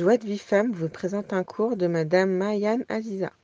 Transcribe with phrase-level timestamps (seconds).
[0.00, 3.34] Joie de vie femme vous présente un cours de Madame Mayan Aziza.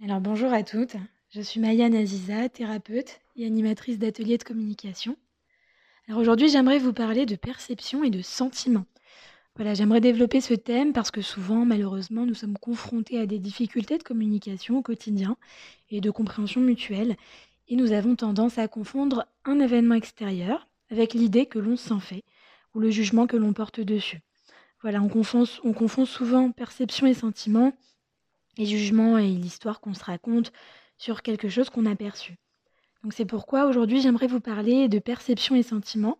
[0.00, 0.94] Alors bonjour à toutes,
[1.30, 5.16] je suis Mayan Aziza, thérapeute et animatrice d'ateliers de communication.
[6.06, 8.84] Alors aujourd'hui j'aimerais vous parler de perception et de sentiment.
[9.56, 13.98] Voilà, j'aimerais développer ce thème parce que souvent malheureusement nous sommes confrontés à des difficultés
[13.98, 15.36] de communication au quotidien
[15.90, 17.16] et de compréhension mutuelle
[17.66, 22.22] et nous avons tendance à confondre un événement extérieur avec l'idée que l'on s'en fait
[22.76, 24.20] ou le jugement que l'on porte dessus.
[24.82, 27.72] Voilà, on confond, on confond souvent perception et sentiment,
[28.56, 30.52] et jugement et l'histoire qu'on se raconte
[30.96, 32.36] sur quelque chose qu'on a perçu.
[33.02, 36.18] Donc c'est pourquoi aujourd'hui j'aimerais vous parler de perception et sentiment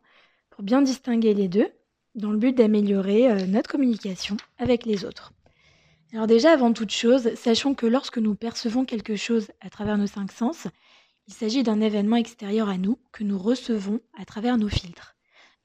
[0.50, 1.70] pour bien distinguer les deux,
[2.14, 5.32] dans le but d'améliorer euh, notre communication avec les autres.
[6.12, 10.08] Alors déjà, avant toute chose, sachons que lorsque nous percevons quelque chose à travers nos
[10.08, 10.66] cinq sens,
[11.28, 15.14] il s'agit d'un événement extérieur à nous que nous recevons à travers nos filtres.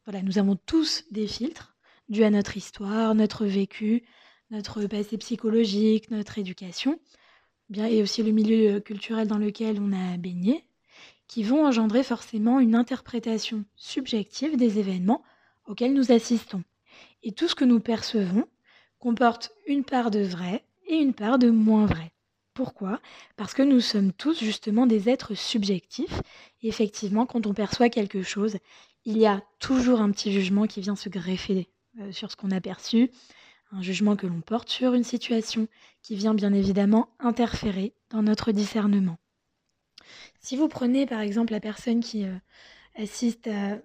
[0.05, 1.75] Voilà, nous avons tous des filtres
[2.09, 4.04] dus à notre histoire, notre vécu,
[4.52, 7.00] notre passé psychologique, notre éducation,
[7.70, 10.64] bien et aussi le milieu culturel dans lequel on a baigné,
[11.28, 15.23] qui vont engendrer forcément une interprétation subjective des événements
[15.66, 16.64] auxquels nous assistons.
[17.23, 18.45] Et tout ce que nous percevons
[19.00, 22.11] comporte une part de vrai et une part de moins vrai.
[22.53, 23.02] Pourquoi?
[23.36, 26.22] Parce que nous sommes tous justement des êtres subjectifs.
[26.61, 28.58] Effectivement, quand on perçoit quelque chose,
[29.03, 31.67] il y a toujours un petit jugement qui vient se greffer
[32.00, 33.12] euh, sur ce qu'on a perçu,
[33.72, 35.68] un jugement que l'on porte sur une situation
[36.02, 39.18] qui vient bien évidemment interférer dans notre discernement.
[40.40, 42.36] Si vous prenez par exemple la personne qui euh,
[42.96, 43.80] assiste à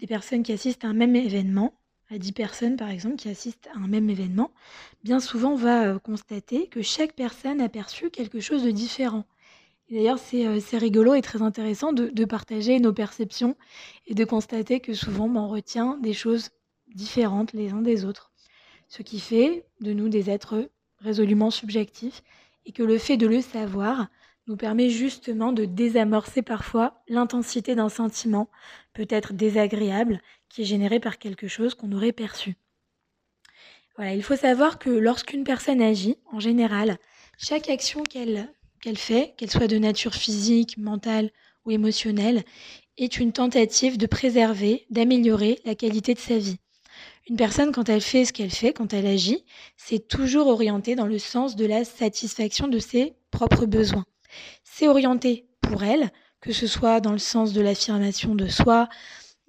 [0.00, 1.74] des personnes qui assistent à un même événement,
[2.10, 4.50] à 10 personnes par exemple qui assistent à un même événement,
[5.04, 9.24] bien souvent on va euh, constater que chaque personne a perçu quelque chose de différent.
[9.90, 13.56] D'ailleurs, c'est rigolo et très intéressant de, partager nos perceptions
[14.06, 16.48] et de constater que souvent on retient des choses
[16.94, 18.32] différentes les uns des autres.
[18.88, 22.22] Ce qui fait de nous des êtres résolument subjectifs
[22.66, 24.08] et que le fait de le savoir
[24.46, 28.50] nous permet justement de désamorcer parfois l'intensité d'un sentiment,
[28.92, 32.56] peut-être désagréable, qui est généré par quelque chose qu'on aurait perçu.
[33.96, 36.98] Voilà, il faut savoir que lorsqu'une personne agit, en général,
[37.38, 41.30] chaque action qu'elle qu'elle fait, qu'elle soit de nature physique, mentale
[41.64, 42.42] ou émotionnelle,
[42.98, 46.58] est une tentative de préserver, d'améliorer la qualité de sa vie.
[47.28, 49.44] Une personne, quand elle fait ce qu'elle fait, quand elle agit,
[49.76, 54.04] c'est toujours orienté dans le sens de la satisfaction de ses propres besoins.
[54.64, 58.88] C'est orienté pour elle, que ce soit dans le sens de l'affirmation de soi,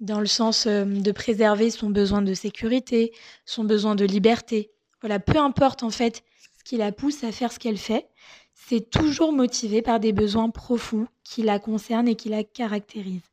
[0.00, 3.12] dans le sens euh, de préserver son besoin de sécurité,
[3.44, 4.70] son besoin de liberté.
[5.00, 6.22] Voilà, peu importe en fait
[6.58, 8.08] ce qui la pousse à faire ce qu'elle fait,
[8.54, 13.30] c'est toujours motivé par des besoins profonds qui la concernent et qui la caractérisent.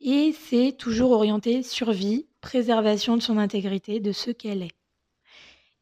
[0.00, 4.76] Et c'est toujours orienté survie, préservation de son intégrité, de ce qu'elle est.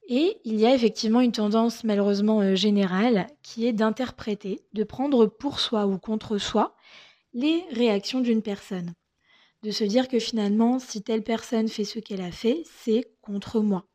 [0.08, 5.26] Et il y a effectivement une tendance malheureusement euh, générale qui est d'interpréter, de prendre
[5.26, 6.76] pour soi ou contre soi
[7.32, 8.94] les réactions d'une personne.
[9.62, 13.60] De se dire que finalement, si telle personne fait ce qu'elle a fait, c'est contre
[13.60, 13.86] moi.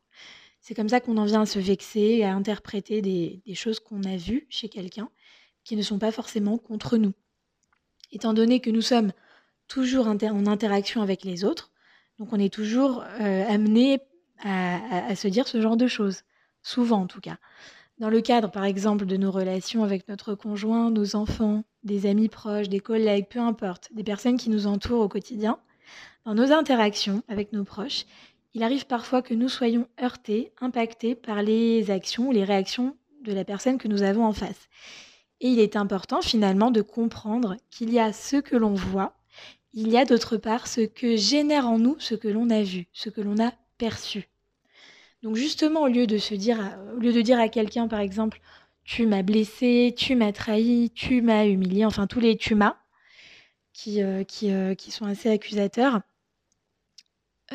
[0.61, 4.15] C'est comme ça qu'on en vient à se vexer, à interpréter des, choses qu'on a
[4.15, 5.09] vues chez quelqu'un
[5.63, 7.13] qui ne sont pas forcément contre nous.
[8.11, 9.11] Étant donné que nous sommes
[9.67, 11.71] toujours en interaction avec les autres,
[12.19, 13.99] donc on est toujours euh, amené
[14.43, 16.23] à, se dire ce genre de choses,
[16.61, 17.37] souvent en tout cas.
[17.97, 22.27] Dans le cadre, par exemple, de nos relations avec notre conjoint, nos enfants, des amis
[22.27, 25.59] proches, des collègues, peu importe, des personnes qui nous entourent au quotidien,
[26.25, 28.05] dans nos interactions avec nos proches,
[28.53, 33.33] il arrive parfois que nous soyons heurtés, impactés par les actions ou les réactions de
[33.33, 34.69] la personne que nous avons en face.
[35.41, 39.17] Et il est important finalement de comprendre qu'il y a ce que l'on voit,
[39.75, 42.87] il y a d'autre part ce que génère en nous ce que l'on a vu,
[42.93, 44.27] ce que l'on a perçu.
[45.21, 48.39] Donc justement, au lieu de se dire, au lieu de dire à quelqu'un par exemple,
[48.83, 52.77] tu m'as blessé, tu m'as trahi, tu m'as humilié, enfin tous les tu m'as
[53.73, 56.01] qui, euh, qui, euh, qui sont assez accusateurs,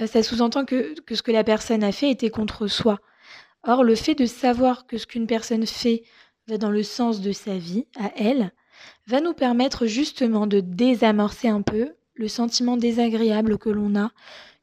[0.01, 3.01] euh, ça sous-entend que, ce que la personne a fait était contre soi.
[3.63, 6.05] Or, le fait de savoir que ce qu'une personne fait
[6.47, 8.53] va dans le sens de sa vie, à elle,
[9.07, 14.13] va nous permettre justement de désamorcer un peu le sentiment désagréable que l'on a,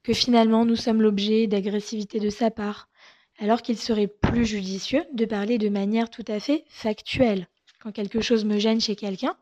[0.04, 2.88] que finalement nous sommes l'objet d'agressivité de sa part,
[3.40, 7.48] alors qu'il serait plus judicieux de parler de manière tout à fait factuelle.
[7.82, 9.36] Quand quelque chose me gêne chez quelqu'un,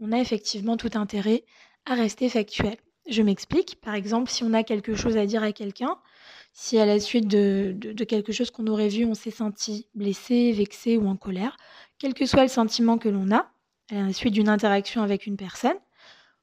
[0.00, 1.44] on a effectivement tout intérêt
[1.86, 2.76] à rester factuel.
[3.08, 3.80] Je m'explique.
[3.80, 5.96] Par exemple, si on a quelque chose à dire à quelqu'un,
[6.52, 10.96] si à la suite de, quelque chose qu'on aurait vu, on s'est senti blessé, vexé
[10.96, 11.56] ou en colère,
[11.98, 13.48] quel que soit le sentiment que l'on a,
[13.92, 15.76] à la suite d'une interaction avec une personne,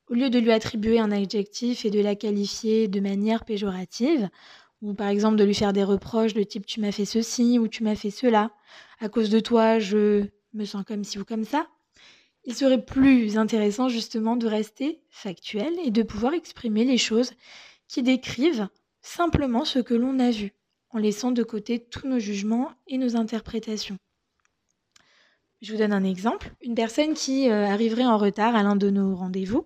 [0.10, 4.30] au lieu de lui attribuer un adjectif et de la qualifier de manière péjorative,
[4.81, 7.68] ou par exemple de lui faire des reproches de type tu m'as fait ceci ou
[7.68, 8.52] tu m'as fait cela,
[9.00, 11.68] à cause de toi je me sens comme ci ou comme ça,
[12.46, 17.34] il serait plus intéressant justement de rester factuel et de pouvoir exprimer les choses
[17.88, 18.68] qui décrivent
[19.02, 20.54] simplement ce que l'on a vu,
[20.92, 23.98] en laissant de côté tous nos jugements et nos interprétations.
[25.62, 26.54] Je vous donne un exemple.
[26.62, 29.66] Une personne qui euh, arriverait en retard à l'un de nos rendez-vous,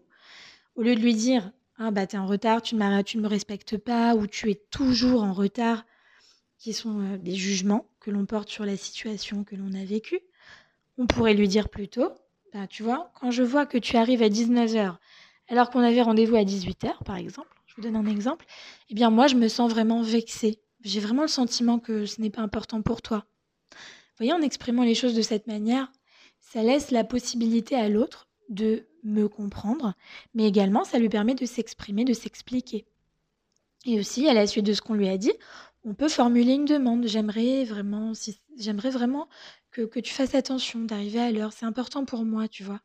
[0.79, 4.15] au lieu de lui dire ah bah t'es en retard, tu ne, me respectes pas
[4.15, 5.85] ou tu es toujours en retard,
[6.57, 10.21] qui sont euh, des jugements que l'on porte sur la situation que l'on a vécue,
[10.97, 12.13] on pourrait lui dire plutôt
[12.53, 14.95] bah, tu vois, quand je vois que tu arrives à 19h
[15.49, 18.45] alors qu'on avait rendez-vous à 18h par exemple, je vous donne un exemple,
[18.89, 20.61] eh bien moi je me sens vraiment vexée.
[20.85, 23.25] J'ai vraiment le sentiment que ce n'est pas important pour toi.
[23.71, 25.91] Vous voyez, en exprimant les choses de cette manière,
[26.39, 29.94] ça laisse la possibilité à l'autre de me comprendre,
[30.34, 32.86] mais également ça lui permet de s'exprimer, de s'expliquer.
[33.86, 35.31] Et aussi, à la suite de ce qu'on lui a dit,
[35.84, 37.07] on peut formuler une demande.
[37.07, 38.12] J'aimerais vraiment,
[38.57, 39.30] j'aimerais vraiment
[39.72, 41.54] que, que tu fasses attention d'arriver à l'heure.
[41.54, 42.81] C'est important pour moi, tu vois.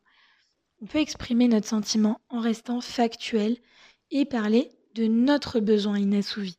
[0.81, 3.57] On peut exprimer notre sentiment en restant factuel
[4.11, 6.57] et parler de notre besoin inassouvi.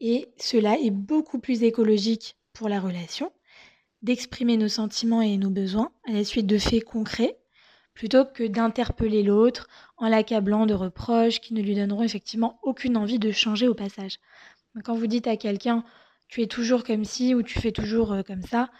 [0.00, 3.32] Et cela est beaucoup plus écologique pour la relation
[4.02, 7.38] d'exprimer nos sentiments et nos besoins à la suite de faits concrets
[7.94, 13.18] plutôt que d'interpeller l'autre en l'accablant de reproches qui ne lui donneront effectivement aucune envie
[13.18, 14.18] de changer au passage.
[14.84, 15.84] Quand vous dites à quelqu'un
[16.32, 18.70] tu es toujours comme ci ou tu fais toujours euh, comme ça,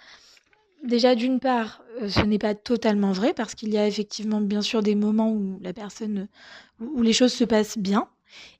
[0.83, 4.63] déjà d'une part, euh, ce n'est pas totalement vrai parce qu'il y a effectivement bien
[4.63, 6.29] sûr des moments où la personne
[6.81, 8.09] où les choses se passent bien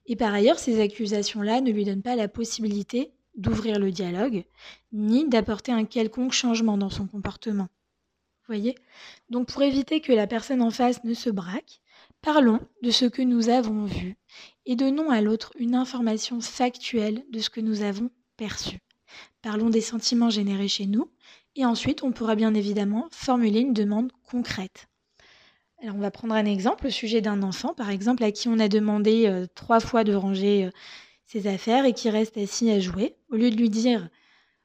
[0.05, 4.43] et par ailleurs ces accusations-là ne lui donnent pas la possibilité d'ouvrir le dialogue
[4.91, 7.69] ni d'apporter un quelconque changement dans son comportement.
[8.45, 8.75] Vous voyez
[9.29, 11.79] Donc pour éviter que la personne en face ne se braque,
[12.21, 14.17] parlons de ce que nous avons vu
[14.65, 18.79] et donnons à l'autre une information factuelle de ce que nous avons perçu.
[19.41, 21.09] Parlons des sentiments générés chez nous
[21.55, 24.87] et ensuite on pourra bien évidemment formuler une demande concrète.
[25.81, 28.59] Alors on va prendre un exemple, le sujet d'un enfant par exemple à qui on
[28.59, 30.69] a demandé euh, trois fois de ranger euh,
[31.27, 34.09] ses affaires et qui reste assis à jouer, au lieu de lui dire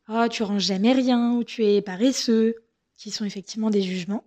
[0.08, 2.56] oh, tu ranges jamais rien ou tu es paresseux,
[2.98, 4.24] qui sont effectivement des jugements,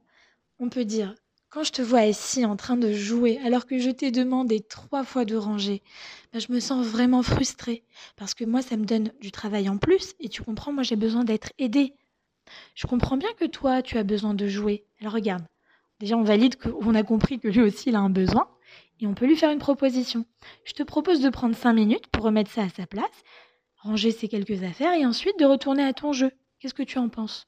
[0.58, 1.14] on peut dire
[1.50, 5.04] quand je te vois assis en train de jouer alors que je t'ai demandé trois
[5.04, 5.84] fois de ranger,
[6.32, 7.84] ben, je me sens vraiment frustrée
[8.16, 10.96] parce que moi ça me donne du travail en plus et tu comprends, moi j'ai
[10.96, 11.94] besoin d'être aidée.
[12.74, 14.86] Je comprends bien que toi tu as besoin de jouer.
[15.02, 15.44] Alors regarde,
[16.00, 18.50] déjà on valide qu'on a compris que lui aussi il a un besoin
[19.02, 20.26] et on peut lui faire une proposition.
[20.64, 23.24] Je te propose de prendre cinq minutes pour remettre ça à sa place,
[23.76, 26.32] ranger ses quelques affaires et ensuite de retourner à ton jeu.
[26.60, 27.48] Qu'est-ce que tu en penses?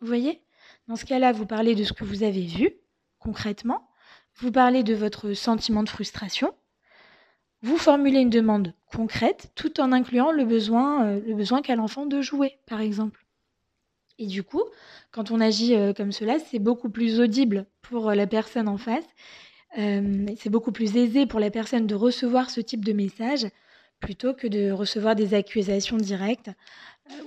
[0.00, 0.42] Vous voyez?
[0.88, 2.70] Dans ce cas-là, vous parlez de ce que vous avez vu
[3.24, 3.88] concrètement,
[4.36, 6.54] vous parlez de votre sentiment de frustration,
[7.62, 12.58] vous formulez une demande concrète tout en incluant le besoin, euh, qu'a l'enfant de jouer,
[12.66, 13.24] par exemple.
[14.18, 14.62] Et du coup,
[15.10, 18.76] quand on agit euh, comme cela, c'est beaucoup plus audible pour euh, la personne en
[18.76, 19.06] face.
[19.74, 23.46] c'est beaucoup plus aisé pour la personne de recevoir ce type de message
[24.00, 26.50] plutôt que de recevoir des accusations directes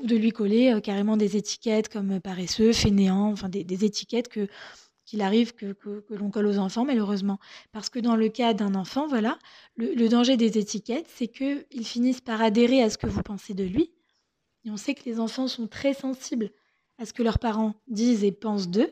[0.02, 4.48] ou de lui coller carrément des étiquettes comme paresseux, fainéant, enfin des étiquettes que
[5.08, 5.76] qu'il arrive que,
[6.10, 7.40] l'on colle aux enfants, malheureusement.
[7.72, 9.40] Parce que dans le cas d'un enfant, voilà,
[9.78, 13.64] le, danger des étiquettes, c'est qu'ils finissent par adhérer à ce que vous pensez de
[13.64, 13.90] lui.
[14.66, 16.52] Et on sait que les enfants sont très sensibles
[17.00, 18.92] à ce que leurs parents disent et pensent d'eux.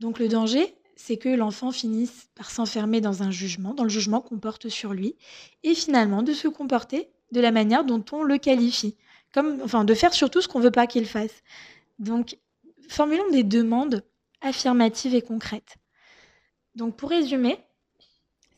[0.00, 4.20] Donc le danger, c'est que l'enfant finisse par s'enfermer dans un jugement, dans le jugement
[4.20, 5.16] qu'on porte sur lui,
[5.64, 8.94] et finalement de se comporter de la manière dont on le qualifie.
[9.34, 11.42] Comme, enfin, de faire surtout ce qu'on ne veut pas qu'il fasse.
[11.98, 12.38] Donc,
[12.88, 14.04] formulons des demandes
[14.42, 15.76] affirmative et concrète.
[16.76, 17.58] Donc pour résumer,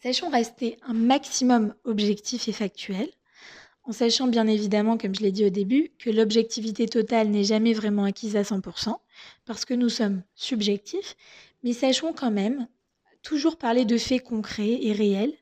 [0.03, 3.09] sachons rester un maximum objectif et factuel,
[3.85, 7.73] en sachant bien évidemment, comme je l'ai dit au début, que l'objectivité totale n'est jamais
[7.73, 8.97] vraiment acquise à 100%,
[9.47, 11.17] parce que nous sommes subjectifs,
[11.65, 12.69] mais sachons quand même
[13.23, 15.35] toujours parler de faits concrets et réels,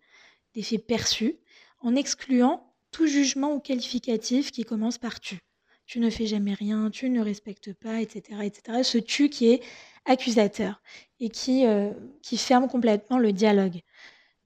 [0.55, 1.37] des faits perçus,
[1.81, 5.41] en excluant tout jugement ou qualificatif qui commence par tu.
[5.85, 8.41] Tu ne fais jamais rien, tu ne respectes pas, etc.
[8.45, 8.83] etc.
[8.85, 9.63] Ce tu qui est
[10.05, 10.81] accusateur
[11.19, 11.91] et qui, euh,
[12.23, 13.81] qui ferme complètement le dialogue.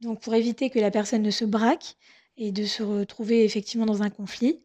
[0.01, 1.97] Donc pour éviter que la personne ne se braque
[2.39, 4.63] et de se retrouver effectivement dans un conflit,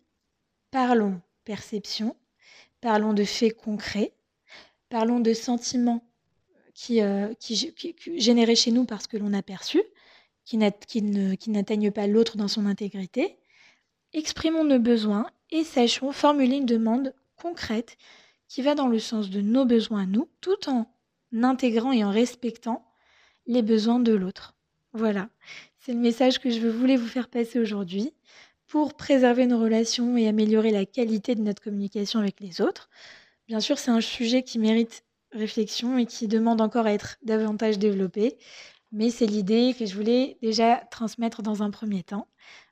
[0.72, 2.16] parlons perception,
[2.80, 4.14] parlons de faits concrets,
[4.90, 6.04] parlons de sentiments
[6.82, 7.32] qui, euh,
[8.16, 9.84] générés chez nous parce que l'on a perçu,
[10.46, 13.38] qui n'atteignent pas l'autre dans son intégrité.
[14.14, 17.98] Exprimons nos besoins et sachons formuler une demande concrète
[18.48, 20.88] qui va dans le sens de nos besoins à nous, tout en
[21.44, 22.84] intégrant et en respectant
[23.46, 24.56] les besoins de l'autre.
[24.94, 25.30] Voilà,
[25.78, 28.12] c'est le message que je voulais vous faire passer aujourd'hui
[28.66, 32.90] pour préserver nos relations et améliorer la qualité de notre communication avec les autres.
[33.48, 37.80] Bien sûr, c'est un sujet qui mérite réflexion et qui demande encore à être davantage
[37.80, 38.38] développé,
[38.92, 42.28] mais c'est l'idée que je voulais déjà transmettre dans un premier temps.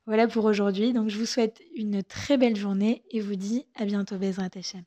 [0.06, 3.86] Voilà pour aujourd'hui, donc je vous souhaite une très belle journée et vous dis à
[3.86, 4.84] bientôt Bezrat Hachem.